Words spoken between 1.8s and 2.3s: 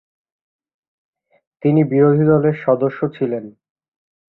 বিরোধী